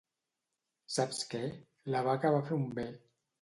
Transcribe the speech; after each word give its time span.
—Saps 0.93 1.19
què? 1.33 1.41
—La 1.97 2.03
vaca 2.09 2.33
va 2.39 2.41
fer 2.49 2.59
un 2.65 2.67
be. 2.81 2.89